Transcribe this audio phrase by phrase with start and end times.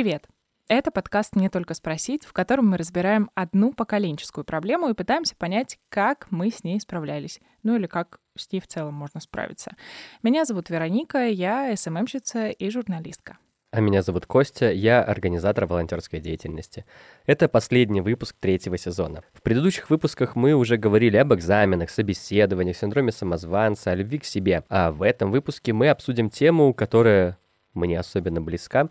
[0.00, 0.28] Привет!
[0.66, 5.78] Это подкаст «Не только спросить», в котором мы разбираем одну поколенческую проблему и пытаемся понять,
[5.90, 7.38] как мы с ней справлялись.
[7.62, 9.76] Ну или как с ней в целом можно справиться.
[10.22, 13.36] Меня зовут Вероника, я СММщица и журналистка.
[13.72, 16.86] А меня зовут Костя, я организатор волонтерской деятельности.
[17.26, 19.22] Это последний выпуск третьего сезона.
[19.34, 24.64] В предыдущих выпусках мы уже говорили об экзаменах, собеседованиях, синдроме самозванца, о любви к себе.
[24.70, 27.36] А в этом выпуске мы обсудим тему, которая
[27.74, 28.88] мне особенно близка.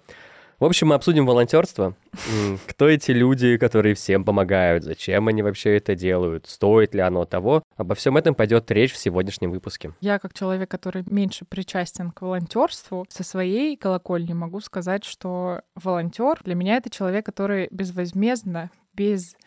[0.59, 1.95] В общем, мы обсудим волонтерство.
[2.67, 4.83] Кто эти люди, которые всем помогают?
[4.83, 6.47] Зачем они вообще это делают?
[6.47, 7.63] Стоит ли оно того?
[7.77, 9.93] Обо всем этом пойдет речь в сегодняшнем выпуске.
[10.01, 16.41] Я, как человек, который меньше причастен к волонтерству, со своей колокольни могу сказать, что волонтер
[16.43, 19.37] для меня это человек, который безвозмездно, без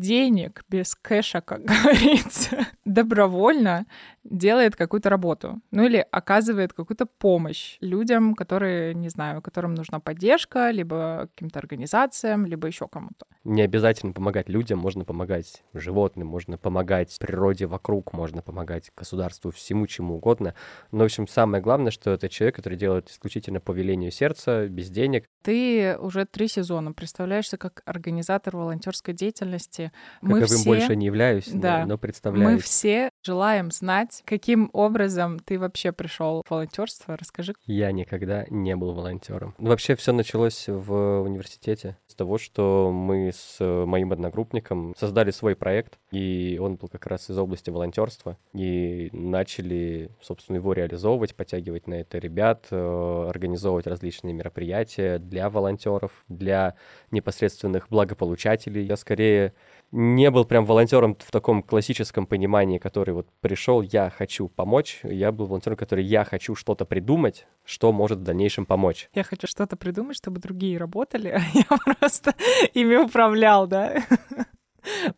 [0.00, 3.86] денег, без кэша, как говорится, добровольно
[4.24, 5.60] делает какую-то работу.
[5.70, 12.46] Ну или оказывает какую-то помощь людям, которые, не знаю, которым нужна поддержка, либо каким-то организациям,
[12.46, 13.26] либо еще кому-то.
[13.44, 19.86] Не обязательно помогать людям, можно помогать животным, можно помогать природе вокруг, можно помогать государству, всему
[19.86, 20.54] чему угодно.
[20.92, 24.90] Но, в общем, самое главное, что это человек, который делает исключительно по велению сердца, без
[24.90, 25.24] денег.
[25.42, 30.68] Ты уже три сезона представляешься как организатор волонтерской деятельности, мы Каковым все...
[30.68, 31.86] больше не являюсь, да.
[31.86, 32.52] но представляю.
[32.52, 37.16] Мы все желаем знать, каким образом ты вообще пришел в волонтерство.
[37.16, 37.54] Расскажи.
[37.64, 39.54] Я никогда не был волонтером.
[39.58, 46.58] Вообще все началось в университете того, что мы с моим одногруппником создали свой проект, и
[46.60, 52.18] он был как раз из области волонтерства, и начали, собственно, его реализовывать, подтягивать на это
[52.18, 56.74] ребят, э, организовывать различные мероприятия для волонтеров, для
[57.10, 58.84] непосредственных благополучателей.
[58.84, 59.54] Я скорее
[59.92, 65.00] не был прям волонтером в таком классическом понимании, который вот пришел, я хочу помочь.
[65.02, 69.08] Я был волонтером, который я хочу что-то придумать, что может в дальнейшем помочь.
[69.14, 72.34] Я хочу что-то придумать, чтобы другие работали, а я просто
[72.74, 74.04] ими управлял, да?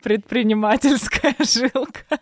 [0.01, 2.19] Предпринимательская жилка.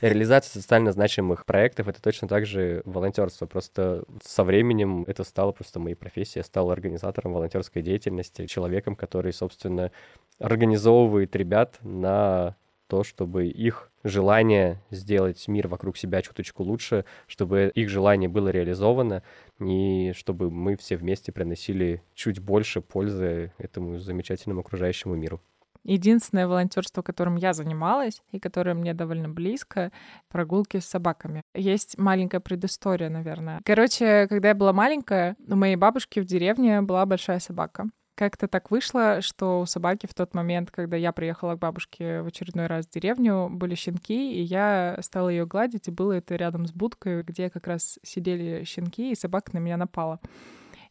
[0.00, 3.46] Реализация социально значимых проектов— это точно так же волонтерство.
[3.46, 6.40] Просто со временем это стало просто моей профессией.
[6.40, 9.90] Я стал организатором волонтерской деятельности, человеком, который, собственно,
[10.38, 12.56] организовывает ребят на
[12.88, 19.22] то, чтобы их желание сделать мир вокруг себя чуточку лучше, чтобы их желание было реализовано,
[19.60, 25.40] и чтобы мы все вместе приносили чуть больше пользы этому замечательному окружающему миру.
[25.84, 29.92] Единственное волонтерство, которым я занималась и которое мне довольно близко,
[30.28, 31.42] прогулки с собаками.
[31.54, 33.60] Есть маленькая предыстория, наверное.
[33.64, 37.88] Короче, когда я была маленькая, у моей бабушки в деревне была большая собака.
[38.18, 42.26] Как-то так вышло, что у собаки в тот момент, когда я приехала к бабушке в
[42.26, 46.66] очередной раз в деревню, были щенки, и я стала ее гладить, и было это рядом
[46.66, 50.18] с будкой, где как раз сидели щенки, и собака на меня напала.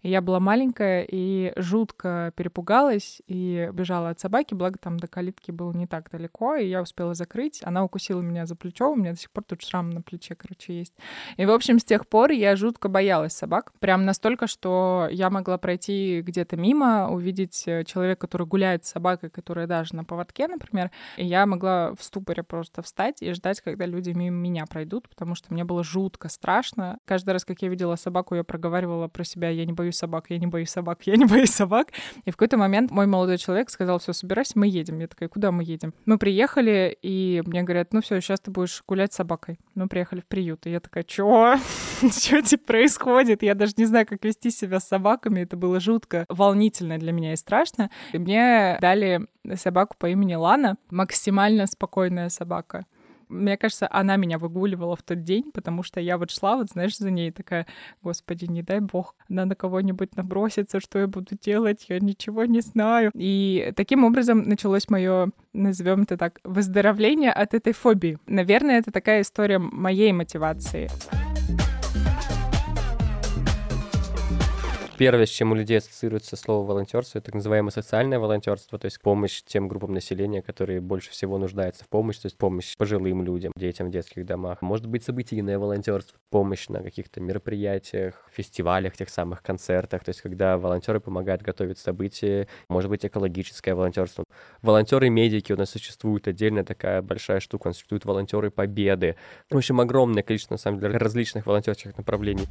[0.08, 5.74] Я была маленькая и жутко перепугалась и бежала от собаки, благо там до калитки было
[5.74, 7.60] не так далеко, и я успела закрыть.
[7.66, 10.78] Она укусила меня за плечо, у меня до сих пор тут шрам на плече, короче,
[10.78, 10.94] есть.
[11.36, 13.74] И, в общем, с тех пор я жутко боялась собак.
[13.80, 19.30] Прям настолько, что я могла пройти где-то мимо, увидеть э, человека, который гуляет с собакой,
[19.30, 23.86] которая даже на поводке, например, и я могла в ступоре просто встать и ждать, когда
[23.86, 26.98] люди мимо меня пройдут, потому что мне было жутко страшно.
[27.04, 30.26] Каждый раз, как я видела собаку, я проговаривала про себя, я не боюсь боюсь собак,
[30.30, 31.88] я не боюсь собак, я не боюсь собак.
[32.26, 35.00] И в какой-то момент мой молодой человек сказал, все, собирайся, мы едем.
[35.00, 35.94] Я такая, куда мы едем?
[36.06, 39.60] Мы приехали, и мне говорят, ну все, сейчас ты будешь гулять с собакой.
[39.76, 40.66] Мы приехали в приют.
[40.66, 41.56] И я такая, чё?
[42.02, 43.44] Что типа происходит?
[43.44, 45.42] Я даже не знаю, как вести себя с собаками.
[45.42, 47.90] Это было жутко волнительно для меня и страшно.
[48.14, 52.86] И мне дали собаку по имени Лана, максимально спокойная собака.
[53.30, 56.98] Мне кажется, она меня выгуливала в тот день, потому что я вот шла, вот знаешь,
[56.98, 57.66] за ней такая,
[58.02, 62.62] господи, не дай бог, она на кого-нибудь набросится, что я буду делать, я ничего не
[62.62, 63.12] знаю.
[63.14, 68.18] И таким образом началось мое, назовем это так, выздоровление от этой фобии.
[68.28, 70.90] Наверное, это такая история моей мотивации.
[74.98, 79.00] Первое, с чем у людей ассоциируется слово волонтерство, это так называемое социальное волонтерство, то есть
[79.00, 83.52] помощь тем группам населения, которые больше всего нуждаются в помощи, то есть помощь пожилым людям,
[83.56, 84.64] детям в детских домах.
[84.64, 90.58] Может быть, событийное волонтерство, помощь на каких-то мероприятиях, фестивалях, тех самых концертах, то есть когда
[90.58, 94.24] волонтеры помогают готовить события, может быть, экологическое волонтерство.
[94.64, 99.16] Волонтеры-медики у нас существует отдельная такая большая штука, существуют волонтеры победы.
[99.52, 102.48] В общем, огромное количество, на самом деле, различных волонтерских направлений.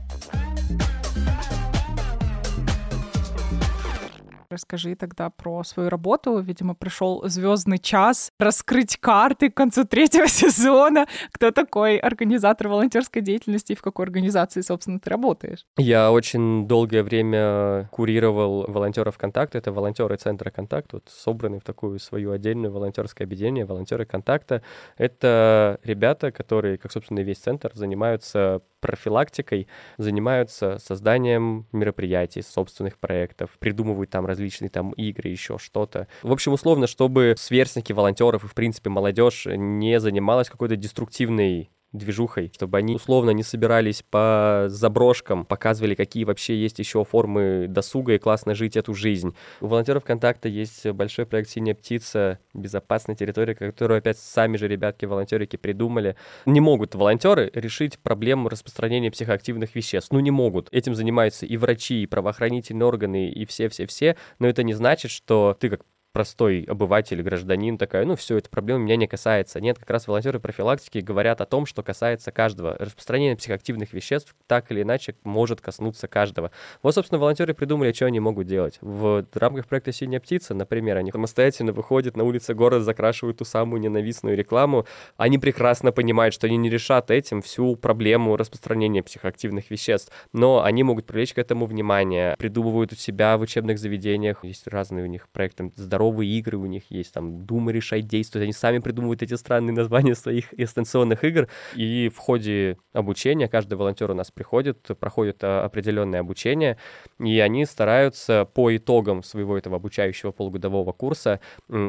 [4.56, 6.38] Расскажи тогда про свою работу.
[6.38, 11.06] Видимо, пришел звездный час раскрыть карты к концу третьего сезона.
[11.30, 15.66] Кто такой организатор волонтерской деятельности и в какой организации, собственно, ты работаешь?
[15.76, 19.58] Я очень долгое время курировал волонтеров контакта.
[19.58, 23.66] Это волонтеры центра контакт, вот собраны в такую свою отдельную волонтерское объединение.
[23.66, 24.62] Волонтеры контакта—
[24.96, 29.66] это ребята, которые, как, собственно, весь центр, занимаются профилактикой,
[29.98, 36.06] занимаются созданием мероприятий, собственных проектов, придумывают там различные там игры, еще что-то.
[36.22, 42.50] В общем, условно, чтобы сверстники волонтеров и, в принципе, молодежь не занималась какой-то деструктивной движухой,
[42.54, 48.18] чтобы они условно не собирались по заброшкам, показывали, какие вообще есть еще формы досуга и
[48.18, 49.34] классно жить эту жизнь.
[49.60, 55.56] У волонтеров контакта есть большой проект «Синяя птица», безопасная территория, которую опять сами же ребятки-волонтерики
[55.56, 56.16] придумали.
[56.44, 60.12] Не могут волонтеры решить проблему распространения психоактивных веществ.
[60.12, 60.68] Ну, не могут.
[60.72, 65.70] Этим занимаются и врачи, и правоохранительные органы, и все-все-все, но это не значит, что ты
[65.70, 65.80] как
[66.16, 69.60] простой обыватель, гражданин такая, ну все, эта проблема меня не касается.
[69.60, 72.74] Нет, как раз волонтеры профилактики говорят о том, что касается каждого.
[72.78, 76.52] Распространение психоактивных веществ так или иначе может коснуться каждого.
[76.82, 78.78] Вот, собственно, волонтеры придумали, что они могут делать.
[78.80, 83.82] В рамках проекта «Синяя птица», например, они самостоятельно выходят на улицы города, закрашивают ту самую
[83.82, 84.86] ненавистную рекламу.
[85.18, 90.82] Они прекрасно понимают, что они не решат этим всю проблему распространения психоактивных веществ, но они
[90.82, 95.28] могут привлечь к этому внимание, придумывают у себя в учебных заведениях, есть разные у них
[95.28, 99.34] проекты здоровья здоровые игры у них есть, там, Дума решать действовать, они сами придумывают эти
[99.34, 105.42] странные названия своих экстенсионных игр, и в ходе обучения каждый волонтер у нас приходит, проходит
[105.42, 106.76] а, определенное обучение,
[107.18, 111.40] и они стараются по итогам своего этого обучающего полугодового курса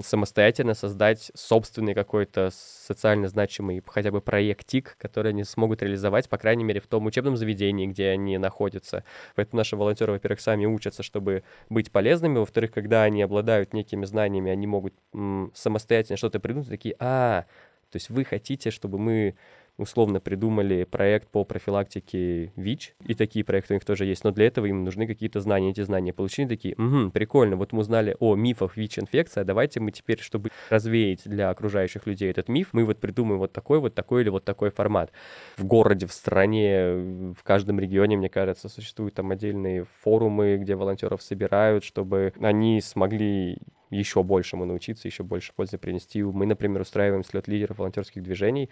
[0.02, 6.64] самостоятельно создать собственный какой-то социально значимый хотя бы проектик, который они смогут реализовать, по крайней
[6.64, 9.04] мере, в том учебном заведении, где они находятся.
[9.36, 14.52] Поэтому наши волонтеры, во-первых, сами учатся, чтобы быть полезными, во-вторых, когда они обладают некими знаниями,
[14.52, 17.46] они могут м, самостоятельно что-то придумать, такие, а,
[17.92, 19.36] то есть вы хотите, чтобы мы
[19.78, 24.48] условно придумали проект по профилактике ВИЧ, и такие проекты у них тоже есть, но для
[24.48, 28.36] этого им нужны какие-то знания, эти знания получили, такие, угу, прикольно, вот мы узнали о
[28.36, 33.40] мифах ВИЧ-инфекция, давайте мы теперь, чтобы развеять для окружающих людей этот миф, мы вот придумаем
[33.40, 35.12] вот такой, вот такой или вот такой формат.
[35.58, 41.22] В городе, в стране, в каждом регионе, мне кажется, существуют там отдельные форумы, где волонтеров
[41.22, 43.60] собирают, чтобы они смогли
[43.90, 46.24] еще большему научиться, еще больше пользы принести.
[46.24, 48.70] Мы, например, устраиваем слет лидеров волонтерских движений,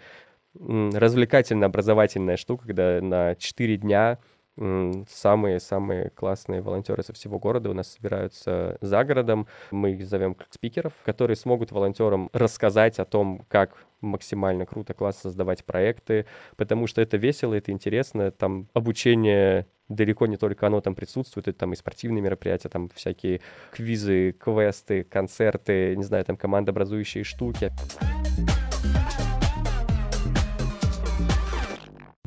[0.54, 4.18] развлекательно-образовательная штука, когда на 4 дня
[4.56, 9.46] самые-самые классные волонтеры со всего города у нас собираются за городом.
[9.70, 15.22] Мы их зовем как спикеров, которые смогут волонтерам рассказать о том, как максимально круто, классно
[15.22, 16.26] создавать проекты,
[16.56, 18.30] потому что это весело, это интересно.
[18.30, 23.40] Там обучение далеко не только оно там присутствует, это там и спортивные мероприятия, там всякие
[23.72, 27.72] квизы, квесты, концерты, не знаю, там командообразующие штуки.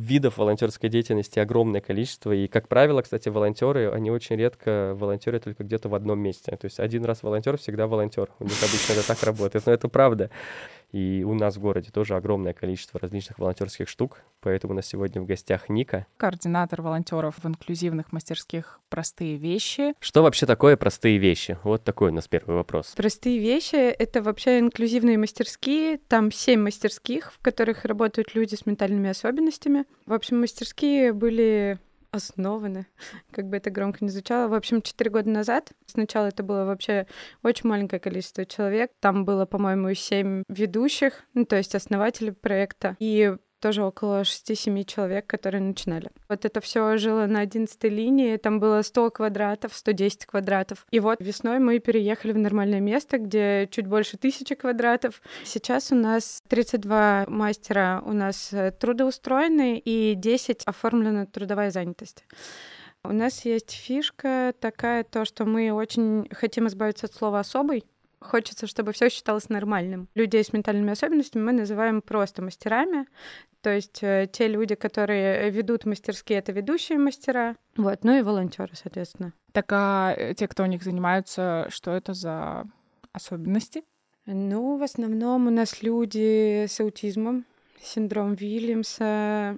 [0.09, 2.31] видов волонтерской деятельности огромное количество.
[2.31, 6.51] И, как правило, кстати, волонтеры, они очень редко волонтерят только где-то в одном месте.
[6.51, 8.27] То есть один раз волонтер, всегда волонтер.
[8.39, 10.31] У них обычно это так работает, но это правда.
[10.91, 15.21] И у нас в городе тоже огромное количество различных волонтерских штук, поэтому у нас сегодня
[15.21, 16.07] в гостях Ника.
[16.17, 19.93] Координатор волонтеров в инклюзивных мастерских «Простые вещи».
[19.99, 21.59] Что вообще такое «Простые вещи»?
[21.63, 22.93] Вот такой у нас первый вопрос.
[22.95, 25.99] «Простые вещи»— это вообще инклюзивные мастерские.
[26.07, 29.85] Там семь мастерских, в которых работают люди с ментальными особенностями.
[30.05, 31.79] В общем, мастерские были
[32.11, 32.87] основаны,
[33.31, 34.47] как бы это громко не звучало.
[34.47, 37.07] В общем, четыре года назад, сначала это было вообще
[37.43, 38.91] очень маленькое количество человек.
[38.99, 42.95] Там было, по-моему, семь ведущих, ну, то есть основателей проекта.
[42.99, 46.09] И тоже около 6-7 человек, которые начинали.
[46.27, 50.85] Вот это все жило на 11 линии, там было 100 квадратов, 110 квадратов.
[50.91, 55.21] И вот весной мы переехали в нормальное место, где чуть больше тысячи квадратов.
[55.43, 62.23] Сейчас у нас 32 мастера у нас э, трудоустроены и 10 оформлена трудовая занятость.
[63.03, 67.85] У нас есть фишка такая, то, что мы очень хотим избавиться от слова «особый»,
[68.19, 70.09] Хочется, чтобы все считалось нормальным.
[70.13, 73.07] Людей с ментальными особенностями мы называем просто мастерами.
[73.61, 77.55] То есть э, те люди, которые ведут мастерские, это ведущие мастера.
[77.77, 79.33] Вот, ну и волонтеры, соответственно.
[79.53, 82.65] Так а э, те, кто у них занимаются, что это за
[83.13, 83.83] особенности?
[84.25, 87.45] Ну, в основном у нас люди с аутизмом,
[87.81, 89.57] синдром Вильямса,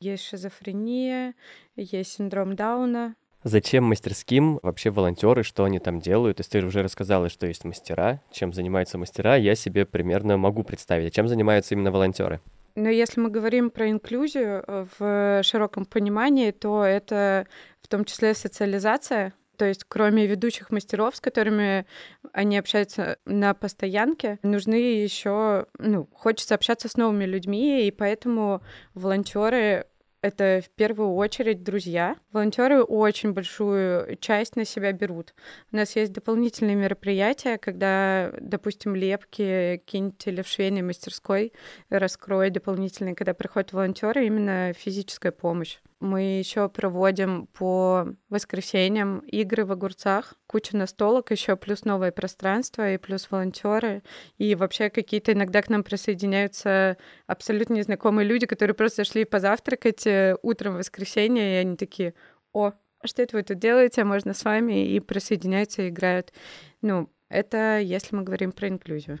[0.00, 1.34] есть шизофрения,
[1.76, 6.40] есть синдром Дауна, Зачем мастерским вообще волонтеры, что они там делают?
[6.40, 11.08] Есть ты уже рассказала, что есть мастера, чем занимаются мастера, я себе примерно могу представить.
[11.08, 12.40] А чем занимаются именно волонтеры?
[12.74, 17.46] Но если мы говорим про инклюзию э, в широком понимании, то это
[17.82, 21.84] в том числе социализация, То есть, кроме ведущих мастеров, с которыми
[22.32, 28.62] они общаются на постоянке, нужны еще, ну, хочется общаться с новыми людьми, и поэтому
[28.94, 29.84] волонтеры
[30.22, 32.16] это в первую очередь друзья.
[32.32, 35.34] Волонтеры очень большую часть на себя берут.
[35.72, 41.52] У нас есть дополнительные мероприятия, когда, допустим, лепки киньте или в швейной мастерской
[41.88, 45.78] раскроют дополнительные, когда приходят волонтеры, именно физическая помощь.
[46.00, 52.96] Мы еще проводим по воскресеньям игры в огурцах, куча настолок, еще плюс новое пространство и
[52.96, 54.02] плюс волонтеры.
[54.38, 60.36] И вообще какие-то иногда к нам присоединяются абсолютно незнакомые люди, которые просто шли позавтракать э,
[60.40, 62.14] утром в воскресенье, и они такие,
[62.54, 64.02] о, а что это вы тут делаете?
[64.04, 64.86] Можно с вами?
[64.86, 66.32] И присоединяются, и играют.
[66.80, 69.18] Ну, это если мы говорим про инклюзию.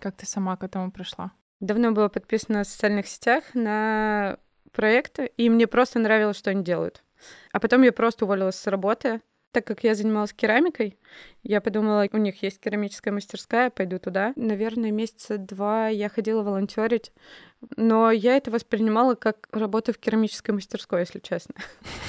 [0.00, 1.32] Как ты сама к этому пришла?
[1.62, 4.38] Давно была подписана в социальных сетях на
[4.72, 7.02] проекты, и мне просто нравилось, что они делают.
[7.52, 9.20] А потом я просто уволилась с работы,
[9.52, 10.98] так как я занималась керамикой,
[11.42, 14.32] я подумала, у них есть керамическая мастерская, пойду туда.
[14.34, 17.12] Наверное, месяца два я ходила волонтерить,
[17.76, 21.54] но я это воспринимала как работу в керамической мастерской, если честно.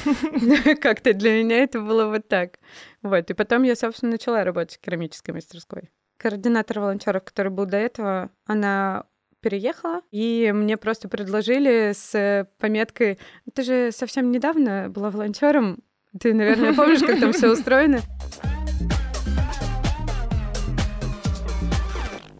[0.82, 2.60] Как-то для меня это было вот так.
[3.02, 5.92] Вот, и потом я, собственно, начала работать в керамической мастерской.
[6.18, 9.06] Координатор волонтеров, который был до этого, она
[9.44, 13.20] переехала, и мне просто предложили с пометкой
[13.54, 15.80] «Ты же совсем недавно была волонтером,
[16.20, 18.00] ты, наверное, помнишь, как там все устроено?»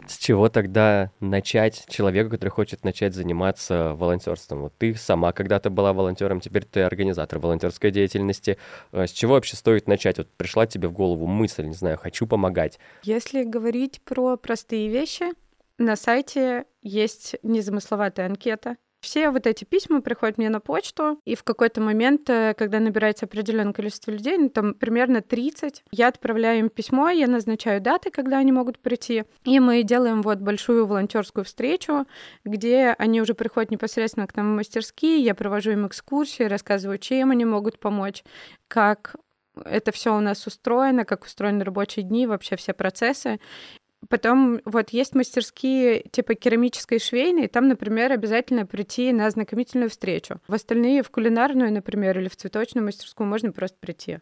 [0.08, 4.62] С чего тогда начать человеку, который хочет начать заниматься волонтерством?
[4.62, 8.58] Вот ты сама когда-то была волонтером, теперь ты организатор волонтерской деятельности.
[8.94, 10.20] Э, с чего вообще стоит начать?
[10.20, 12.80] Вот пришла тебе в голову мысль, не знаю, хочу помогать.
[13.04, 15.26] Если говорить про простые вещи,
[15.78, 18.78] на сайте есть незамысловатая анкета.
[19.04, 23.26] Все вот эти письма приходят мне на почту, и в какой-то момент, э, когда набирается
[23.26, 28.38] определенное количество людей, ну, там примерно 30, я отправляю им письмо, я назначаю даты, когда
[28.38, 32.06] они могут прийти, и мы делаем вот большую волонтерскую встречу,
[32.46, 37.32] где они уже приходят непосредственно к нам в мастерские, я провожу им экскурсии, рассказываю, чем
[37.32, 38.24] они могут помочь,
[38.70, 39.18] как
[39.66, 43.40] это все у нас устроено, как устроены рабочие дни, вообще все процессы.
[44.10, 50.40] Потом вот есть мастерские типа керамической швейной, там, например, обязательно прийти на знакомительную встречу.
[50.48, 54.20] В остальные, в кулинарную, например, или в цветочную мастерскую можно просто прийти.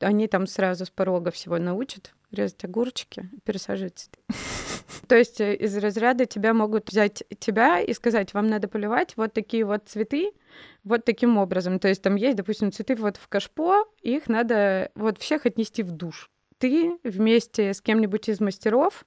[0.00, 4.18] Они там сразу с порога всего научат резать огурчики, пересаживать цветы.
[5.08, 9.32] То есть э, из разряда тебя могут взять тебя и сказать, вам надо поливать вот
[9.32, 10.32] такие вот цветы,
[10.82, 11.78] вот таким образом.
[11.78, 15.92] То есть там есть, допустим, цветы вот в кашпо, их надо вот всех отнести в
[15.92, 16.30] душ.
[16.58, 19.04] Ты вместе с кем-нибудь из мастеров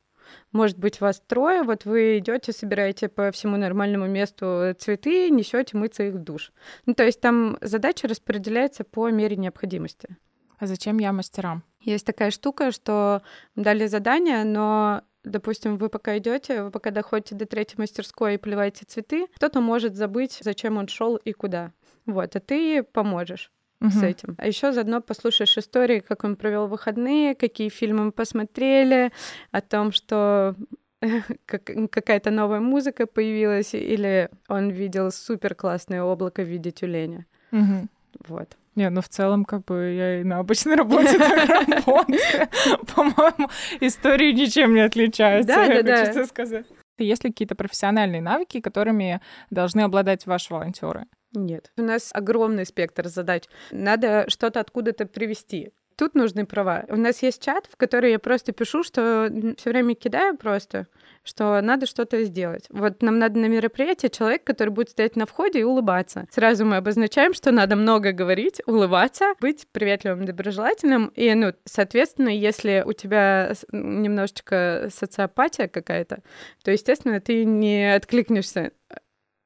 [0.52, 6.04] может быть, вас трое, вот вы идете, собираете по всему нормальному месту цветы, несете мыться
[6.04, 6.52] их в душ.
[6.86, 10.18] Ну, то есть там задача распределяется по мере необходимости.
[10.60, 11.64] А зачем я мастерам?
[11.82, 13.22] Есть такая штука, что
[13.56, 18.86] дали задание, но допустим, вы пока идете, вы пока доходите до третьей мастерской и поливаете
[18.86, 21.74] цветы, кто-то может забыть, зачем он шел и куда.
[22.06, 23.92] Вот, а ты поможешь угу.
[23.92, 24.36] с этим.
[24.38, 29.12] А еще заодно послушаешь истории, как он провел выходные, какие фильмы мы посмотрели,
[29.52, 30.56] о том, что
[31.46, 37.26] как, какая-то новая музыка появилась, или он видел супер классное облако в виде тюленя.
[37.52, 37.88] Угу.
[38.28, 38.58] Вот.
[38.76, 42.48] Не, ну в целом, как бы я и на обычной работе так работаю.
[42.96, 46.26] По-моему, истории ничем не отличаются, да, да, да.
[46.26, 46.68] сказать.
[47.00, 51.06] Есть ли какие-то профессиональные навыки, которыми должны обладать ваши волонтеры?
[51.34, 51.72] Нет.
[51.78, 53.44] У нас огромный спектр задач.
[53.72, 55.72] Надо что-то откуда-то привести.
[55.98, 56.86] Тут нужны права.
[56.90, 60.86] У нас есть чат, в который я просто пишу, что все время кидаю просто,
[61.24, 62.68] что надо что-то сделать.
[62.70, 66.28] Вот нам надо на мероприятие человек, который будет стоять на входе и улыбаться.
[66.30, 71.08] Сразу мы обозначаем, что надо много говорить, улыбаться, быть приветливым, доброжелательным.
[71.16, 76.22] И, ну, соответственно, если у тебя немножечко социопатия какая-то,
[76.64, 78.72] то, естественно, ты не откликнешься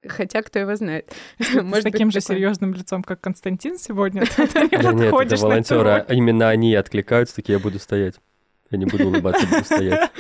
[0.08, 1.13] Хотя кто его знает.
[1.39, 7.58] С таким же серьезным лицом, как Константин сегодня, нет, это волонтеры, именно они откликаются, такие
[7.58, 8.15] я буду стоять.
[8.72, 10.12] Я не буду улыбаться, буду стоять.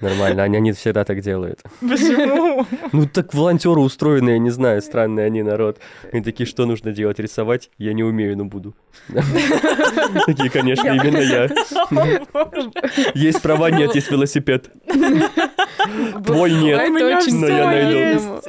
[0.00, 1.60] Нормально, они, они всегда так делают.
[1.80, 2.66] Почему?
[2.92, 5.78] Ну так волонтеры устроенные, не знаю, странные они народ.
[6.12, 7.70] Они такие, что нужно делать, рисовать?
[7.78, 8.74] Я не умею, но буду.
[10.26, 11.48] Такие, конечно, именно я.
[13.14, 14.70] Есть права, нет, есть велосипед.
[16.24, 16.88] Твой нет,
[17.30, 18.40] но я найду.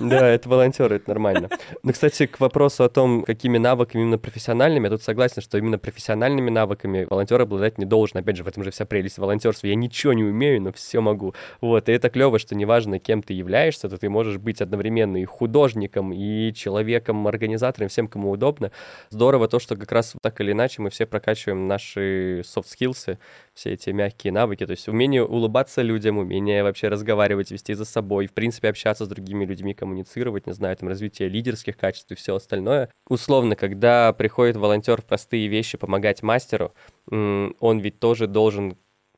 [0.00, 1.48] Да, это волонтеры, это нормально.
[1.82, 5.78] Ну, кстати, к вопросу о том, какими навыками именно профессиональными, я тут согласен, что именно
[5.78, 8.18] профессиональными навыками волонтер обладать не должен.
[8.18, 9.66] Опять же, в этом же вся прелесть волонтерства.
[9.66, 11.34] Я ничего не умею, но все все могу.
[11.60, 15.24] Вот, и это клево, что неважно, кем ты являешься, то ты можешь быть одновременно и
[15.24, 18.70] художником, и человеком, организатором, всем, кому удобно.
[19.10, 23.18] Здорово то, что как раз так или иначе мы все прокачиваем наши soft skills,
[23.54, 28.26] все эти мягкие навыки, то есть умение улыбаться людям, умение вообще разговаривать, вести за собой,
[28.26, 32.36] в принципе, общаться с другими людьми, коммуницировать, не знаю, там, развитие лидерских качеств и все
[32.36, 32.90] остальное.
[33.08, 36.72] Условно, когда приходит волонтер в простые вещи помогать мастеру,
[37.10, 38.76] он ведь тоже должен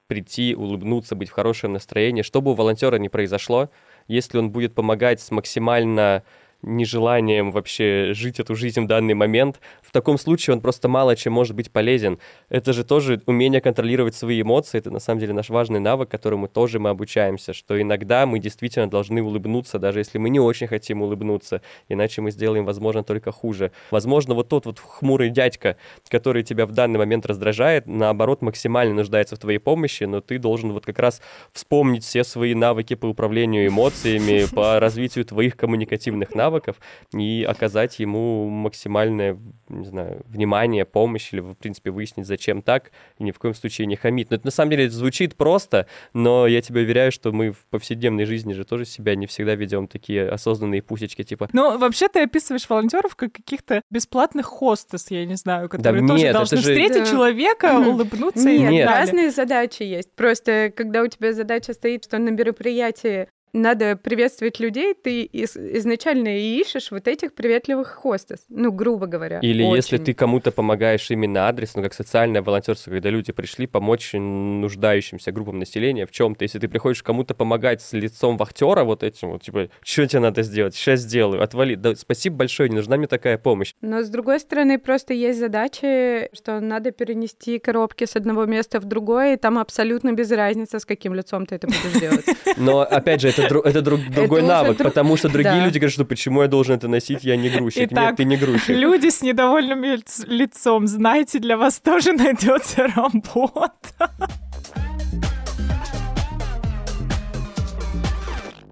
[0.09, 2.23] прийти, улыбнуться, быть в хорошем настроении.
[2.23, 3.71] Что бы у волонтера ни произошло,
[4.09, 6.25] если он будет помогать с максимально
[6.63, 11.33] нежеланием вообще жить эту жизнь в данный момент, в таком случае он просто мало чем
[11.33, 12.19] может быть полезен.
[12.49, 16.49] Это же тоже умение контролировать свои эмоции, это на самом деле наш важный навык, которому
[16.49, 21.03] тоже мы обучаемся, что иногда мы действительно должны улыбнуться, даже если мы не очень хотим
[21.03, 23.71] улыбнуться, иначе мы сделаем, возможно, только хуже.
[23.91, 25.77] Возможно, вот тот вот хмурый дядька,
[26.09, 30.73] который тебя в данный момент раздражает, наоборот, максимально нуждается в твоей помощи, но ты должен
[30.73, 31.21] вот как раз
[31.53, 36.77] вспомнить все свои навыки по управлению эмоциями, по развитию твоих коммуникативных навыков, навыков
[37.15, 39.39] и оказать ему максимальное,
[39.69, 43.87] не знаю, внимание, помощь или, в принципе, выяснить, зачем так, и ни в коем случае
[43.87, 44.31] не хамить.
[44.31, 48.25] Но это на самом деле звучит просто, но я тебе уверяю, что мы в повседневной
[48.25, 51.49] жизни же тоже себя не всегда ведем такие осознанные пусечки, типа...
[51.53, 56.25] Ну, вообще ты описываешь волонтеров как каких-то бесплатных хостес, я не знаю, которые да тоже
[56.25, 56.63] нет, должны же...
[56.63, 57.11] встретить да.
[57.11, 60.15] человека, улыбнуться нет, и Нет, разные задачи есть.
[60.15, 66.39] Просто когда у тебя задача стоит, что на мероприятии надо приветствовать людей, ты из, изначально
[66.39, 69.41] и ищешь вот этих приветливых хостес, ну, грубо говоря.
[69.41, 69.77] Или очень.
[69.77, 75.33] если ты кому-то помогаешь именно адрес, ну, как социальное волонтерство, когда люди пришли помочь нуждающимся
[75.33, 76.45] группам населения в чем-то.
[76.45, 80.43] Если ты приходишь кому-то помогать с лицом вахтера вот этим, вот, типа, что тебе надо
[80.43, 80.75] сделать?
[80.75, 81.75] Сейчас сделаю, отвали.
[81.75, 83.75] Да, спасибо большое, не нужна мне такая помощь.
[83.81, 88.85] Но, с другой стороны, просто есть задачи, что надо перенести коробки с одного места в
[88.85, 92.27] другое, и там абсолютно без разницы, с каким лицом ты это будешь делать.
[92.57, 94.93] Но, опять же, это, это друг, другой это навык, друг...
[94.93, 95.65] потому что другие да.
[95.65, 97.89] люди говорят, что почему я должен это носить, я не грузчик.
[97.91, 98.69] Итак, Нет, ты не грузчик.
[98.71, 99.85] Люди с недовольным
[100.27, 104.11] лицом, знаете, для вас тоже найдется работа.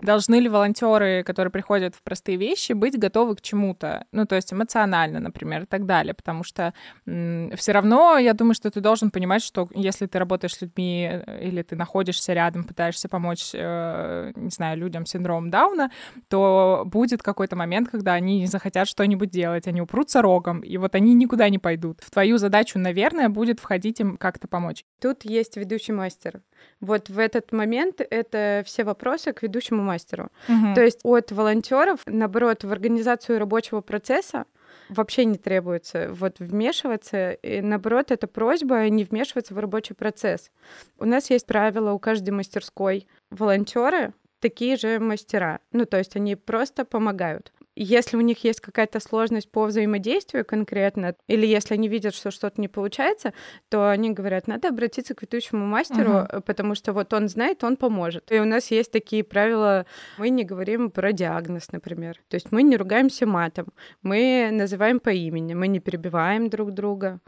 [0.07, 4.07] Должны ли волонтеры, которые приходят в простые вещи, быть готовы к чему-то?
[4.13, 6.15] Ну, то есть эмоционально, например, и так далее.
[6.15, 10.61] Потому что все равно, я думаю, что ты должен понимать, что если ты работаешь с
[10.61, 15.91] людьми э, или ты находишься рядом, пытаешься помочь, э, не знаю, людям с синдромом Дауна,
[16.29, 20.95] то будет какой-то момент, когда они не захотят что-нибудь делать, они упрутся рогом, и вот
[20.95, 21.99] они никуда не пойдут.
[22.01, 24.85] В твою задачу, наверное, будет входить им как-то помочь.
[25.01, 26.43] Тут есть ведущий мастер.
[26.81, 30.31] Вот в этот момент это все вопросы к ведущему мастеру.
[30.49, 30.75] Угу.
[30.75, 34.45] То есть от волонтеров, наоборот, в организацию рабочего процесса
[34.89, 37.33] вообще не требуется вот вмешиваться.
[37.33, 40.51] И наоборот, это просьба не вмешиваться в рабочий процесс.
[40.99, 43.07] У нас есть правила у каждой мастерской.
[43.31, 45.61] Волонтеры такие же мастера.
[45.73, 47.53] Ну, то есть они просто помогают.
[47.79, 52.59] Если у них есть какая-то сложность по взаимодействию конкретно, или если они видят, что что-то
[52.59, 53.35] не получается,
[53.69, 56.41] то они говорят, надо обратиться к ведущему мастеру, uh-huh.
[56.41, 58.33] потому что вот он знает, он поможет.
[58.33, 59.85] И у нас есть такие правила,
[60.17, 62.17] мы не говорим про диагноз, например.
[62.29, 63.67] То есть мы не ругаемся матом,
[64.03, 67.21] мы называем по имени, мы не перебиваем друг друга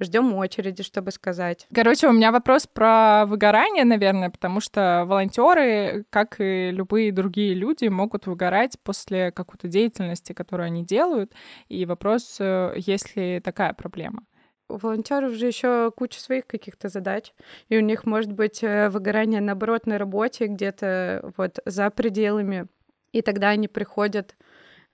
[0.00, 1.66] ждем очереди, чтобы сказать.
[1.74, 7.86] Короче, у меня вопрос про выгорание, наверное, потому что волонтеры, как и любые другие люди,
[7.86, 11.32] могут выгорать после какой-то деятельности, которую они делают.
[11.68, 14.22] И вопрос, э, есть ли такая проблема?
[14.68, 17.32] у волонтеров же еще куча своих каких-то задач,
[17.68, 22.66] и у них может быть э, выгорание наоборот на работе где-то вот за пределами,
[23.12, 24.34] и тогда они приходят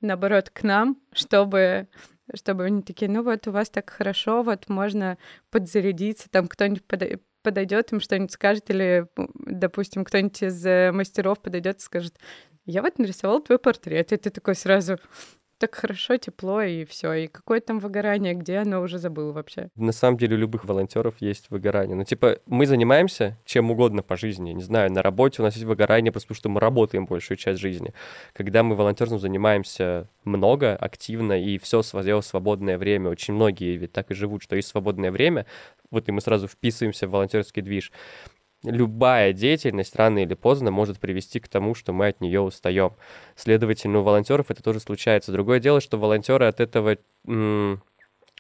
[0.00, 1.88] наоборот к нам, чтобы
[2.34, 5.18] чтобы они такие, ну вот у вас так хорошо, вот можно
[5.50, 6.84] подзарядиться, там кто-нибудь
[7.42, 12.18] подойдет им что-нибудь скажет, или, допустим, кто-нибудь из э, мастеров подойдет и скажет,
[12.64, 14.98] я вот нарисовал твой портрет, и ты такой сразу,
[15.62, 17.12] так хорошо, тепло и все.
[17.12, 19.68] И какое там выгорание, где оно уже забыл вообще?
[19.76, 21.94] На самом деле у любых волонтеров есть выгорание.
[21.94, 24.50] Ну, типа, мы занимаемся чем угодно по жизни.
[24.50, 27.60] Не знаю, на работе у нас есть выгорание просто потому, что мы работаем большую часть
[27.60, 27.94] жизни.
[28.32, 34.10] Когда мы волонтерством занимаемся много, активно, и все свое свободное время, очень многие ведь так
[34.10, 35.46] и живут, что есть свободное время,
[35.92, 37.92] вот и мы сразу вписываемся в волонтерский движ
[38.64, 42.92] любая деятельность рано или поздно может привести к тому, что мы от нее устаем.
[43.34, 45.32] Следовательно, у волонтеров это тоже случается.
[45.32, 46.98] Другое дело, что волонтеры от этого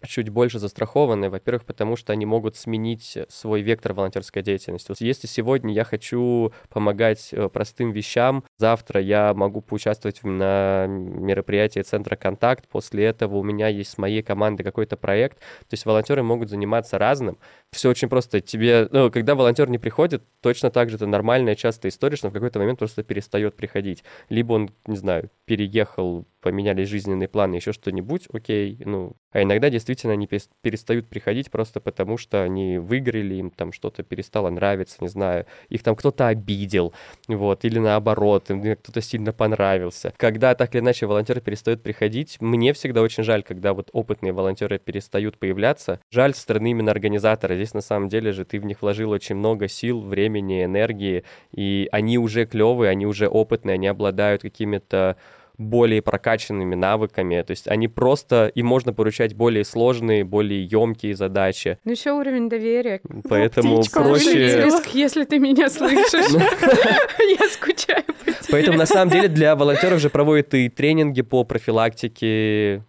[0.06, 1.30] чуть больше застрахованы.
[1.30, 4.94] Во-первых, потому что они могут сменить свой вектор волонтерской деятельности.
[5.00, 12.16] Если сегодня я хочу помогать э, простым вещам, завтра я могу поучаствовать на мероприятии Центра
[12.16, 15.38] «Контакт», после этого у меня есть с моей командой какой-то проект.
[15.38, 17.38] То есть волонтеры могут заниматься разным.
[17.70, 18.40] Все очень просто.
[18.40, 22.32] Тебе, ну, когда волонтер не приходит, точно так же это нормальная частая история, что в
[22.32, 24.04] какой-то момент просто перестает приходить.
[24.28, 30.12] Либо он, не знаю, переехал поменялись жизненные планы, еще что-нибудь, окей, ну, а иногда действительно
[30.12, 35.46] они перестают приходить просто потому, что они выиграли, им там что-то перестало нравиться, не знаю,
[35.68, 36.92] их там кто-то обидел,
[37.28, 40.12] вот, или наоборот, им кто-то сильно понравился.
[40.16, 44.78] Когда так или иначе волонтеры перестают приходить, мне всегда очень жаль, когда вот опытные волонтеры
[44.78, 46.00] перестают появляться.
[46.10, 47.54] Жаль со стороны именно организатора.
[47.54, 51.88] Здесь на самом деле же ты в них вложил очень много сил, времени, энергии, и
[51.92, 55.16] они уже клевые, они уже опытные, они обладают какими-то
[55.62, 57.40] более прокачанными навыками.
[57.42, 61.78] То есть они просто, им можно поручать более сложные, более емкие задачи.
[61.84, 63.00] Ну еще уровень доверия.
[63.28, 64.64] Поэтому Птичка, проще...
[64.64, 66.30] Риск, если ты меня слышишь.
[67.40, 68.50] Я скучаю по тебе.
[68.50, 72.82] Поэтому на самом деле для волонтеров же проводят и тренинги по профилактике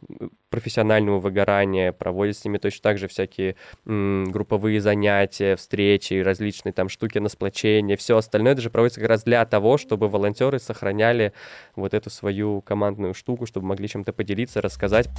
[0.53, 3.55] профессионального выгорания, проводят с ними точно так же всякие
[3.87, 9.23] м, групповые занятия, встречи, различные там штуки на сплочение, все остальное даже проводится как раз
[9.23, 11.33] для того, чтобы волонтеры сохраняли
[11.75, 15.09] вот эту свою командную штуку, чтобы могли чем-то поделиться, рассказать.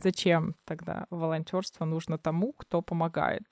[0.00, 3.42] Зачем тогда волонтерство нужно тому, кто помогает?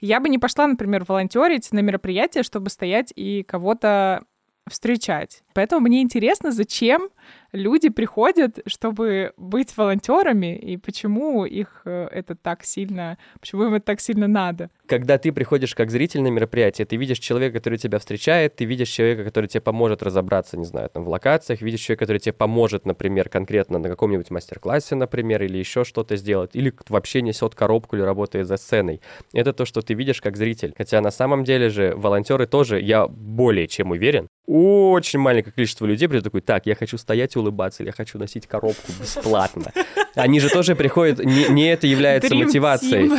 [0.00, 4.22] Я бы не пошла, например, волонтерить на мероприятие, чтобы стоять и кого-то
[4.70, 5.42] встречать.
[5.52, 7.10] Поэтому мне интересно, зачем
[7.52, 13.86] люди приходят, чтобы быть волонтерами, и почему их э, это так сильно, почему им это
[13.86, 14.70] так сильно надо.
[14.86, 18.88] Когда ты приходишь как зритель на мероприятие, ты видишь человека, который тебя встречает, ты видишь
[18.88, 22.86] человека, который тебе поможет разобраться, не знаю, там, в локациях, видишь человека, который тебе поможет,
[22.86, 28.02] например, конкретно на каком-нибудь мастер-классе, например, или еще что-то сделать, или вообще несет коробку или
[28.02, 29.00] работает за сценой.
[29.32, 30.74] Это то, что ты видишь как зритель.
[30.76, 36.08] Хотя на самом деле же волонтеры тоже, я более чем уверен, очень маленькое количество людей
[36.08, 39.72] придет такой, так, я хочу стоять и улыбаться, или я хочу носить коробку бесплатно.
[40.14, 43.10] Они же тоже приходят, не, не это является Dream мотивацией.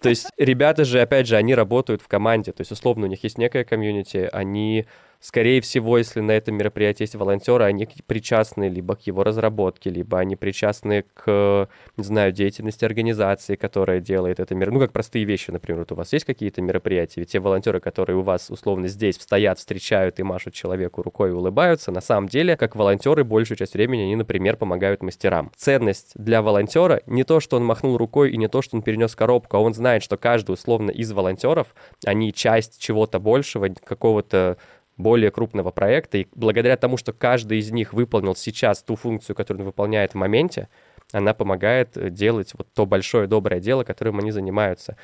[0.00, 3.22] То есть ребята же, опять же, они работают в команде, то есть условно у них
[3.24, 4.86] есть некая комьюнити, они
[5.20, 10.18] скорее всего, если на этом мероприятии есть волонтеры, они причастны либо к его разработке, либо
[10.18, 14.66] они причастны к, не знаю, деятельности организации, которая делает это мероприятие.
[14.66, 18.16] Ну, как простые вещи, например, вот у вас есть какие-то мероприятия, ведь те волонтеры, которые
[18.16, 22.56] у вас условно здесь стоят, встречают и машут человеку рукой и улыбаются, на самом деле,
[22.56, 25.52] как волонтеры, большую часть времени они, например, помогают мастерам.
[25.56, 29.14] Ценность для волонтера не то, что он махнул рукой и не то, что он перенес
[29.14, 31.74] коробку, а он знает, что каждый условно из волонтеров,
[32.04, 34.58] они часть чего-то большего, какого-то
[34.96, 39.62] более крупного проекта, и благодаря тому, что каждый из них выполнил сейчас ту функцию, которую
[39.62, 40.68] он выполняет в моменте,
[41.12, 44.96] она помогает делать вот то большое доброе дело, которым они занимаются.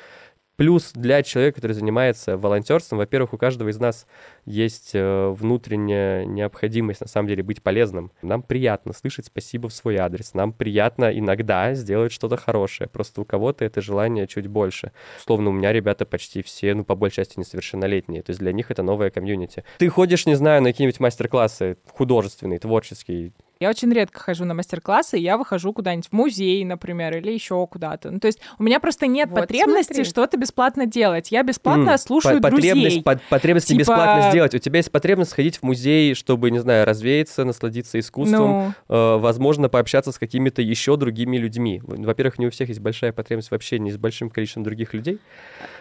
[0.55, 4.05] Плюс для человека, который занимается волонтерством, во-первых, у каждого из нас
[4.45, 8.11] есть э, внутренняя необходимость на самом деле быть полезным.
[8.21, 12.87] Нам приятно слышать спасибо в свой адрес, нам приятно иногда сделать что-то хорошее.
[12.87, 14.91] Просто у кого-то это желание чуть больше.
[15.19, 18.69] Условно, у меня ребята почти все, ну, по большей части несовершеннолетние, то есть для них
[18.69, 19.63] это новая комьюнити.
[19.79, 23.31] Ты ходишь, не знаю, на какие-нибудь мастер-классы художественные, творческие,
[23.63, 28.11] я очень редко хожу на мастер-классы, я выхожу куда-нибудь в музей, например, или еще куда-то.
[28.11, 31.31] Ну, то есть у меня просто нет вот, потребности что-то бесплатно делать.
[31.31, 33.03] Я бесплатно mm, слушаю по потребность, друзей.
[33.03, 33.79] По потребность типа...
[33.79, 34.53] бесплатно сделать.
[34.53, 38.95] У тебя есть потребность сходить в музей, чтобы, не знаю, развеяться, насладиться искусством, ну...
[38.95, 41.81] э, возможно, пообщаться с какими-то еще другими людьми.
[41.83, 45.19] Во-первых, не у всех есть большая потребность в общении с большим количеством других людей.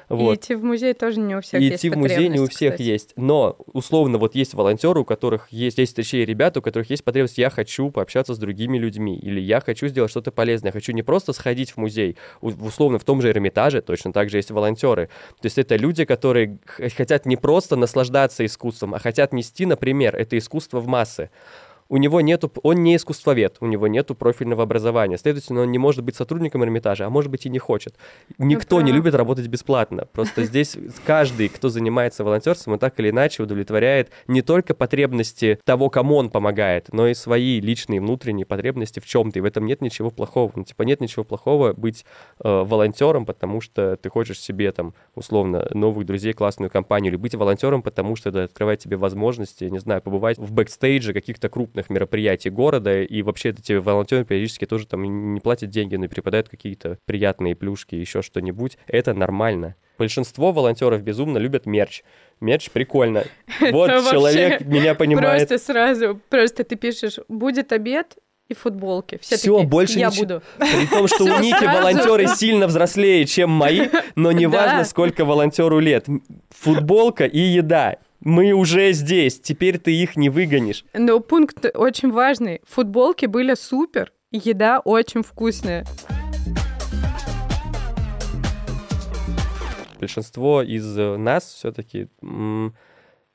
[0.09, 0.33] Вот.
[0.33, 2.49] И идти в музей тоже не у всех и есть идти в музей не у
[2.49, 2.83] всех кстати.
[2.89, 3.13] есть.
[3.17, 7.39] Но, условно, вот есть волонтеры, у которых есть, есть точнее ребята, у которых есть потребность,
[7.39, 11.03] я хочу пообщаться с другими людьми, или я хочу сделать что-то полезное, я хочу не
[11.03, 15.09] просто сходить в музей, условно, в том же Эрмитаже точно так же есть волонтеры.
[15.41, 16.59] То есть это люди, которые
[16.97, 21.31] хотят не просто наслаждаться искусством, а хотят нести, например, это искусство в массы
[21.93, 26.03] у него нету, он не искусствовед, у него нету профильного образования, следовательно, он не может
[26.03, 27.97] быть сотрудником Эрмитажа, а может быть и не хочет.
[28.39, 28.87] Никто Это...
[28.87, 30.07] не любит работать бесплатно.
[30.11, 30.75] Просто здесь
[31.05, 36.31] каждый, кто занимается волонтерством, он так или иначе удовлетворяет не только потребности того, кому он
[36.31, 39.39] помогает, но и свои личные внутренние потребности в чем-то.
[39.39, 40.51] И в этом нет ничего плохого.
[40.55, 42.07] Ну, типа нет ничего плохого быть
[42.43, 47.35] э, волонтером, потому что ты хочешь себе там условно новых друзей, классную компанию, или быть
[47.35, 51.91] волонтером, потому что это открывает тебе возможности, не знаю, побывать в бэкстейдже каких-то крупных разных
[51.91, 56.99] мероприятий города, и вообще эти волонтеры периодически тоже там не платят деньги, но преподают какие-то
[57.07, 58.79] приятные плюшки, еще что-нибудь.
[58.87, 59.75] Это нормально.
[59.99, 62.03] Большинство волонтеров безумно любят мерч.
[62.41, 63.25] Мерч прикольно.
[63.73, 65.49] Вот человек меня понимает.
[65.49, 68.17] Просто сразу, просто ты пишешь, будет обед,
[68.49, 69.19] и футболки.
[69.23, 70.23] Все, Всё, такие, больше я ничего.
[70.23, 70.43] буду.
[70.59, 76.07] При том, что у Ники волонтеры сильно взрослее, чем мои, но неважно, сколько волонтеру лет.
[76.51, 77.97] Футболка и еда.
[78.25, 80.85] Мы уже здесь, теперь ты их не выгонишь.
[80.95, 82.61] Но пункт очень важный.
[82.69, 85.85] Футболки были супер, еда очень вкусная.
[89.99, 92.09] Большинство из э, нас все-таки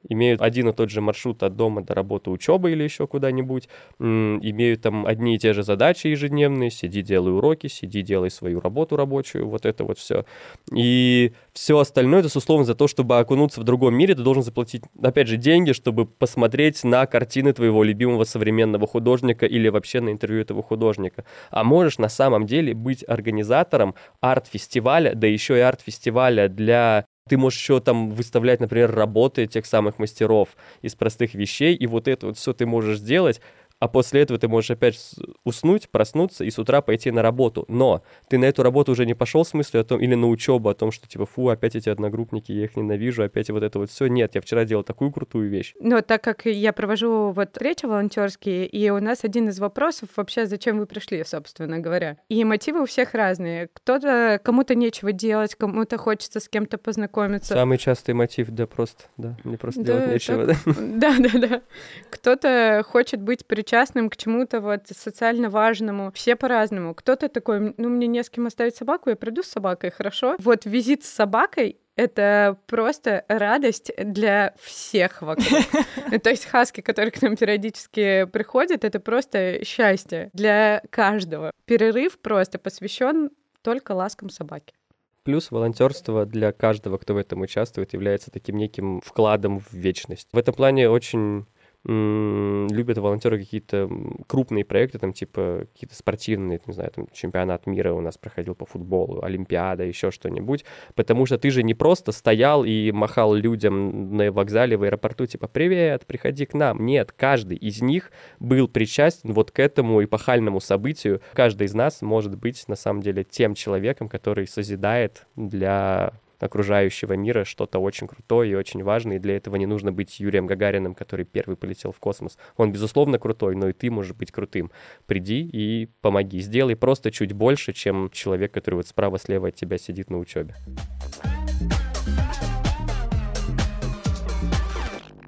[0.08, 3.68] имеют один и тот же маршрут от дома до работы, учебы или еще куда-нибудь,
[4.00, 8.96] имеют там одни и те же задачи ежедневные, сиди, делай уроки, сиди, делай свою работу
[8.96, 10.26] рабочую, вот это вот все.
[10.74, 14.84] И все остальное, это, условно, за то, чтобы окунуться в другом мире, ты должен заплатить,
[15.02, 20.42] опять же, деньги, чтобы посмотреть на картины твоего любимого современного художника или вообще на интервью
[20.42, 21.26] этого художника.
[21.50, 27.60] А можешь на самом деле быть организатором арт-фестиваля, да еще и арт-фестиваля для ты можешь
[27.60, 30.50] еще там выставлять, например, работы тех самых мастеров
[30.82, 33.42] из простых вещей, и вот это вот все ты можешь сделать,
[33.80, 37.66] а после этого ты можешь опять уснуть, проснуться и с утра пойти на работу.
[37.68, 40.70] Но ты на эту работу уже не пошел с мыслью о том, или на учебу
[40.70, 43.90] о том, что типа, фу, опять эти одногруппники, я их ненавижу, опять вот это вот
[43.90, 44.08] все.
[44.08, 45.74] Нет, я вчера делал такую крутую вещь.
[45.80, 50.46] Но так как я провожу вот встречи волонтерские, и у нас один из вопросов вообще,
[50.46, 52.18] зачем вы пришли, собственно говоря.
[52.30, 53.70] И мотивы у всех разные.
[53.74, 57.54] Кто-то, кому-то нечего делать, кому-то хочется с кем-то познакомиться.
[57.54, 60.46] Самый частый мотив, да, просто, да, мне просто Да, делать нечего.
[60.46, 60.56] да.
[60.98, 61.62] Да, да, да.
[62.10, 66.12] Кто-то хочет быть причастным к чему-то вот социально важному.
[66.14, 66.94] Все по-разному.
[66.94, 70.38] Кто-то такой, ну, мне не с кем оставить собаку, я приду с собакой, хорошо?
[70.40, 75.48] Вот визит с собакой это просто радость для всех вокруг.
[76.24, 81.52] То есть хаски, которые к нам периодически приходят, это просто счастье для каждого.
[81.66, 83.32] Перерыв просто посвящен
[83.64, 84.76] только ласкам собаки.
[85.24, 90.30] Плюс волонтерство для каждого, кто в этом участвует, является таким неким вкладом в вечность.
[90.32, 91.48] В этом плане очень
[91.88, 93.90] любят волонтеры какие-то
[94.28, 98.66] крупные проекты, там типа какие-то спортивные, не знаю, там чемпионат мира у нас проходил по
[98.66, 104.32] футболу, Олимпиада, еще что-нибудь, потому что ты же не просто стоял и махал людям на
[104.32, 106.86] вокзале в аэропорту, типа, привет, приходи к нам.
[106.86, 111.22] Нет, каждый из них был причастен вот к этому эпохальному событию.
[111.34, 117.44] Каждый из нас может быть на самом деле тем человеком, который созидает для окружающего мира
[117.44, 121.26] что-то очень крутое и очень важное, и для этого не нужно быть Юрием Гагариным, который
[121.26, 122.38] первый полетел в космос.
[122.56, 124.72] Он, безусловно, крутой, но и ты можешь быть крутым.
[125.06, 126.40] Приди и помоги.
[126.40, 130.56] Сделай просто чуть больше, чем человек, который вот справа-слева от тебя сидит на учебе.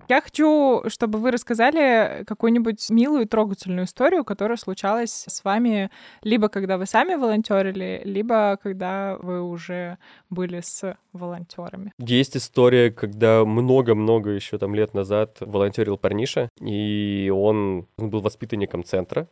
[0.10, 5.92] Я хочу, чтобы вы рассказали какую-нибудь милую, трогательную историю, которая случалась с вами
[6.24, 10.00] либо когда вы сами волонтерили, либо когда вы уже
[10.32, 11.94] были с волонтерами.
[12.00, 18.84] Есть история, когда много-много еще там лет назад волонтерил парниша, и он, он был воспитанником
[18.84, 19.28] центра,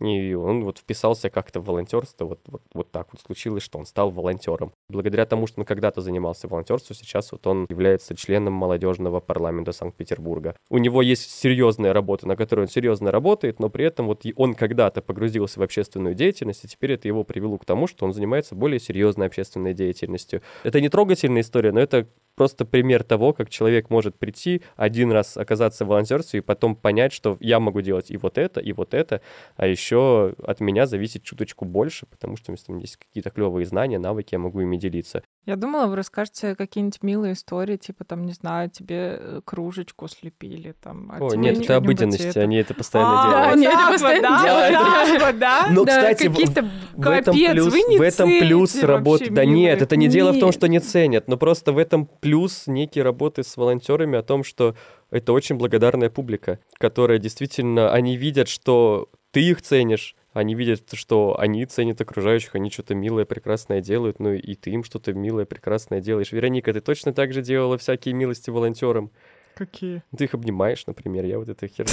[0.00, 3.86] и он вот вписался как-то в волонтерство, вот, вот, вот так вот случилось, что он
[3.86, 4.72] стал волонтером.
[4.88, 10.56] Благодаря тому, что он когда-то занимался волонтерством, сейчас вот он является членом молодежного парламента Санкт-Петербурга.
[10.70, 14.54] У него есть серьезная работа, на которой он серьезно работает, но при этом вот он
[14.54, 18.54] когда-то погрузился в общественную деятельность, и теперь это его привело к тому, что он занимается
[18.54, 20.42] более серьезной общественной деятельностью.
[20.64, 22.06] Это не трогательная история, но это
[22.42, 27.12] просто пример того, как человек может прийти, один раз оказаться в волонтерстве и потом понять,
[27.12, 29.20] что я могу делать и вот это, и вот это,
[29.54, 33.64] а еще от меня зависит чуточку больше, потому что если у меня есть какие-то клевые
[33.64, 35.22] знания, навыки, я могу ими делиться.
[35.44, 40.72] Я думала, вы расскажете какие-нибудь милые истории, типа там, не знаю, тебе э, кружечку слепили,
[40.80, 41.10] там.
[41.10, 42.40] а О, нет, это что-нибудь обыденность, это.
[42.42, 43.52] они это постоянно А, делают.
[43.54, 45.22] они это постоянно да, делают.
[45.22, 45.66] вот, да?
[45.72, 49.30] Но, Да, кстати, в- в этом Капец, плюс, вы не в этом плюс работы.
[49.30, 50.54] Да нет, это не дело в том, Нет.
[50.54, 54.76] что не ценят, но просто в этом плюс некие работы с волонтерами о том, что
[55.10, 61.36] это очень благодарная публика, которая действительно, они видят, что ты их ценишь, они видят, что
[61.38, 66.00] они ценят окружающих, они что-то милое, прекрасное делают, ну и ты им что-то милое, прекрасное
[66.00, 66.32] делаешь.
[66.32, 69.10] Вероника, ты точно так же делала всякие милости волонтерам?
[69.54, 70.02] Какие?
[70.16, 71.92] Ты их обнимаешь, например, я вот это херню.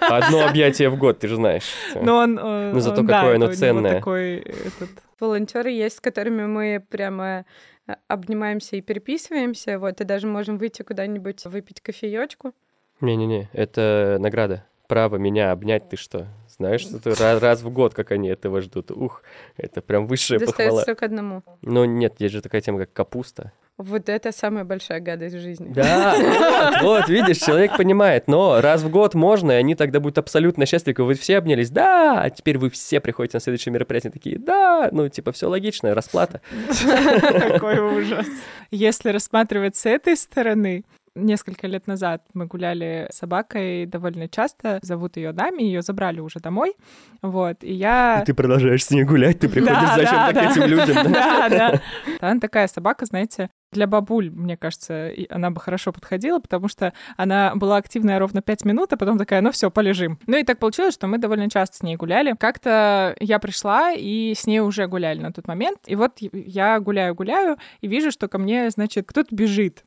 [0.00, 1.64] Одно объятие в год, ты же знаешь.
[1.94, 2.38] Но он...
[2.38, 3.94] э, Ну, зато он, какое да, оно ценное.
[3.94, 4.90] такой этот...
[5.18, 7.46] волонтеры есть, с которыми мы прямо
[7.86, 12.52] э, обнимаемся и переписываемся, вот, и даже можем выйти куда-нибудь выпить кофеечку.
[13.00, 14.66] Не-не-не, это награда.
[14.92, 16.26] Право меня обнять, ты что?
[16.58, 18.90] Знаешь, что ты раз, раз в год, как они этого ждут.
[18.90, 19.22] Ух,
[19.56, 20.52] это прям высшая похвала.
[20.52, 21.42] Достается только одному.
[21.62, 23.52] Но нет, есть же такая тема, как капуста.
[23.78, 25.72] Вот это самая большая гадость в жизни.
[25.72, 30.18] Да, вот, вот, видишь, человек понимает, но раз в год можно, и они тогда будут
[30.18, 31.04] абсолютно счастливы.
[31.04, 35.08] Вы все обнялись, да, а теперь вы все приходите на следующее мероприятие, такие, да, ну,
[35.08, 36.42] типа, все логично, расплата.
[37.48, 38.26] Какой ужас.
[38.70, 44.78] Если рассматривать с этой стороны, Несколько лет назад мы гуляли с собакой довольно часто.
[44.82, 46.74] Зовут ее Дами, ее забрали уже домой.
[47.20, 48.20] Вот, и я...
[48.22, 51.12] И ты продолжаешь с ней гулять, ты приходишь Да, зачем-то да, к этим людям.
[51.12, 51.80] Да, да.
[52.20, 57.54] Она такая собака, знаете, для бабуль, мне кажется, она бы хорошо подходила, потому что она
[57.54, 60.18] была активная ровно 5 минут, а потом такая, ну все, полежим.
[60.26, 62.34] Ну и так получилось, что мы довольно часто с ней гуляли.
[62.38, 65.78] Как-то я пришла и с ней уже гуляли на тот момент.
[65.86, 69.84] И вот я гуляю-гуляю и вижу, что ко мне, значит, кто-то бежит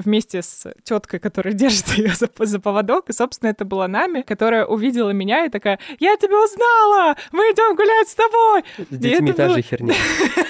[0.00, 3.10] вместе с теткой, которая держит ее за, за поводок.
[3.10, 7.16] И, собственно, это была нами, которая увидела меня и такая, я тебя узнала!
[7.32, 8.64] Мы идем гулять с тобой!
[8.90, 9.94] С детьми та было- же херня.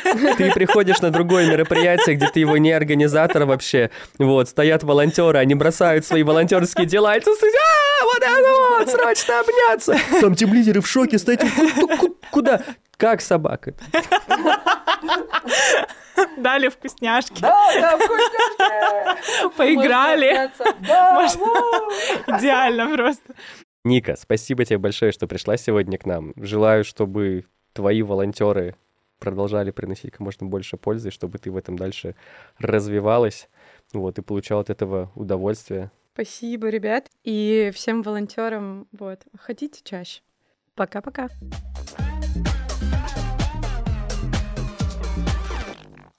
[0.36, 3.90] Ты приходишь на другое мероприятие, где ты его не организатор вообще.
[4.18, 9.96] Вот, стоят волонтеры, они бросают свои волонтерские дела, и а, вот это вот, срочно обняться.
[10.20, 12.62] Там тем лидеры в шоке, стоите, «Ку- ку- куда?
[12.96, 13.74] Как собака?
[16.38, 19.56] Дали вкусняшки, Да, да, вкусняшки!
[19.56, 20.50] поиграли.
[22.38, 23.34] Идеально просто.
[23.84, 26.32] Ника, спасибо тебе большое, что пришла сегодня к нам.
[26.36, 28.76] Желаю, чтобы твои волонтеры
[29.18, 32.14] продолжали приносить как можно больше пользы, чтобы ты в этом дальше
[32.58, 33.48] развивалась,
[33.92, 35.90] вот, и получал от этого удовольствие.
[36.14, 37.06] Спасибо, ребят.
[37.24, 40.20] И всем волонтерам, вот, ходите чаще.
[40.74, 41.28] Пока-пока.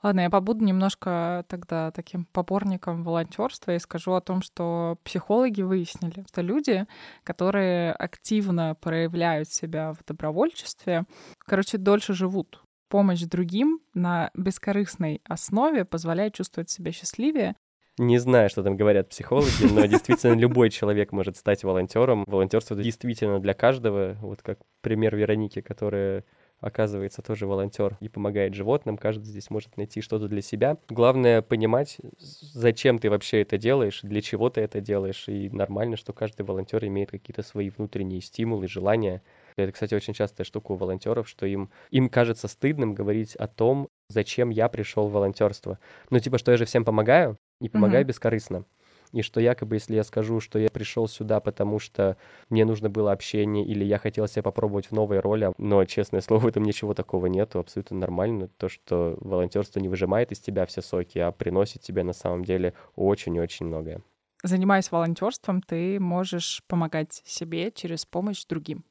[0.02, 6.26] Ладно, я побуду немножко тогда таким поборником волонтерства и скажу о том, что психологи выяснили,
[6.30, 6.86] что люди,
[7.24, 11.04] которые активно проявляют себя в добровольчестве,
[11.40, 12.64] короче, дольше живут.
[12.88, 17.56] Помощь другим на бескорыстной основе позволяет чувствовать себя счастливее.
[18.00, 22.24] Не знаю, что там говорят психологи, но действительно любой человек может стать волонтером.
[22.26, 24.18] Волонтерство действительно для каждого.
[24.22, 26.24] Вот как пример Вероники, которая
[26.60, 28.98] оказывается тоже волонтер и помогает животным.
[28.98, 30.78] Каждый здесь может найти что-то для себя.
[30.90, 35.28] Главное понимать, зачем ты вообще это делаешь, для чего ты это делаешь.
[35.28, 39.22] И нормально, что каждый волонтер имеет какие-то свои внутренние стимулы, желания.
[39.56, 43.88] Это, кстати, очень частая штука у волонтеров, что им, им кажется стыдным говорить о том,
[44.10, 45.80] зачем я пришел в волонтерство.
[46.10, 48.08] Ну, типа, что я же всем помогаю, и помогаю Мгм.
[48.08, 48.66] бескорыстно.
[49.12, 52.18] И что якобы, если я скажу, что я пришел сюда, потому что
[52.50, 56.42] мне нужно было общение, или я хотел себя попробовать в новой роли, но, честное слово,
[56.42, 58.50] в этом ничего такого нету, абсолютно нормально.
[58.58, 62.74] То, что волонтерство не выжимает из тебя все соки, а приносит тебе на самом деле
[62.96, 64.02] очень-очень многое.
[64.44, 68.86] Занимаясь волонтерством, ты можешь помогать себе через помощь другим.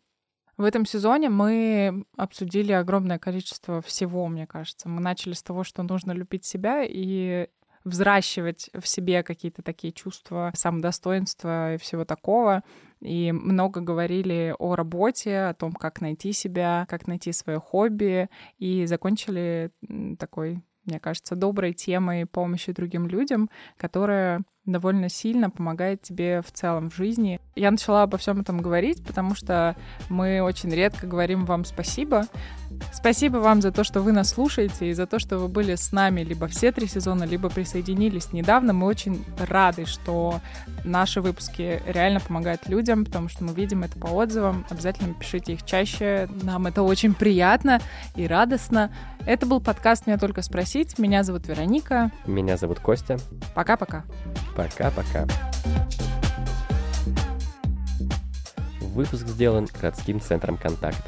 [0.59, 4.89] В этом сезоне мы обсудили огромное количество всего, мне кажется.
[4.89, 7.49] Мы начали с того, что нужно любить себя и
[7.89, 12.63] взращивать в себе какие-то такие чувства самодостоинства и всего такого.
[13.01, 18.29] И много говорили о работе, о том, как найти себя, как найти свое хобби.
[18.59, 19.71] И закончили
[20.19, 26.91] такой, мне кажется, доброй темой помощи другим людям, которая довольно сильно помогает тебе в целом
[26.91, 27.41] в жизни.
[27.57, 29.77] Я начала обо всем этом говорить, потому что
[30.09, 32.27] мы очень редко говорим вам спасибо.
[32.93, 35.91] Спасибо вам за то, что вы нас слушаете и за то, что вы были с
[35.93, 38.73] нами либо все три сезона, либо присоединились недавно.
[38.73, 40.41] Мы очень рады, что
[40.85, 44.65] наши выпуски реально помогают людям, потому что мы видим это по отзывам.
[44.71, 46.29] Обязательно пишите их чаще.
[46.43, 47.81] Нам это очень приятно
[48.15, 48.93] и радостно.
[49.27, 50.99] Это был подкаст «Меня только спросить».
[50.99, 52.11] Меня зовут Вероника.
[52.27, 53.19] Меня зовут Костя.
[53.55, 54.05] Пока-пока.
[54.59, 55.25] Пока-пока.
[58.81, 60.99] Выпуск сделан городским центром «Контакт».